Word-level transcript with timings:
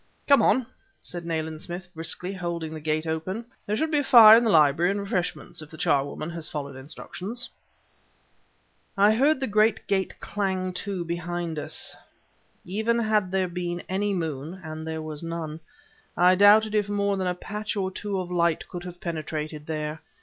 "Come 0.27 0.41
on!" 0.41 0.65
said 0.99 1.27
Nayland 1.27 1.61
Smith 1.61 1.87
briskly, 1.93 2.33
holding 2.33 2.73
the 2.73 2.79
gate 2.79 3.05
open; 3.05 3.45
"there 3.67 3.75
should 3.75 3.91
be 3.91 3.99
a 3.99 4.03
fire 4.03 4.35
in 4.35 4.43
the 4.43 4.49
library 4.49 4.89
and 4.89 4.99
refreshments, 4.99 5.61
if 5.61 5.69
the 5.69 5.77
charwoman 5.77 6.31
has 6.31 6.49
followed 6.49 6.75
instructions." 6.75 7.47
I 8.97 9.13
heard 9.13 9.39
the 9.39 9.45
great 9.45 9.85
gate 9.85 10.19
clang 10.19 10.73
to 10.73 11.05
behind 11.05 11.59
us. 11.59 11.95
Even 12.65 12.97
had 12.97 13.31
there 13.31 13.47
been 13.47 13.83
any 13.87 14.11
moon 14.11 14.59
(and 14.63 14.87
there 14.87 15.03
was 15.03 15.21
none) 15.21 15.59
I 16.17 16.33
doubted 16.33 16.73
if 16.73 16.89
more 16.89 17.15
than 17.15 17.27
a 17.27 17.35
patch 17.35 17.75
or 17.75 17.91
two 17.91 18.19
of 18.19 18.31
light 18.31 18.67
could 18.67 18.83
have 18.85 18.99
penetrated 18.99 19.67
there. 19.67 20.01